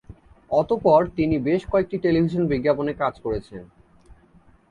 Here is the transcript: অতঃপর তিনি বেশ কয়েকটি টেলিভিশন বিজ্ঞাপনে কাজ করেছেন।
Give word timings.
অতঃপর 0.51 1.01
তিনি 1.17 1.35
বেশ 1.39 1.61
কয়েকটি 1.71 1.97
টেলিভিশন 1.97 2.43
বিজ্ঞাপনে 2.47 2.91
কাজ 2.93 3.13
করেছেন। 3.19 3.63